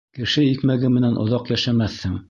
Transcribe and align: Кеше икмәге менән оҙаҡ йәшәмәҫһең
Кеше 0.19 0.45
икмәге 0.53 0.91
менән 0.95 1.21
оҙаҡ 1.25 1.53
йәшәмәҫһең 1.57 2.19